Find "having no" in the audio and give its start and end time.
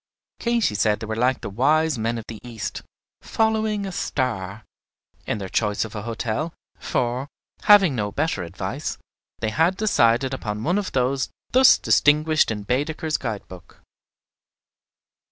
7.65-8.11